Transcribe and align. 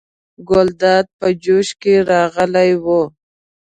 ګلداد 0.49 1.05
په 1.19 1.27
جوش 1.43 1.67
کې 1.81 1.93
راغلی 2.09 2.71
و. 2.83 2.85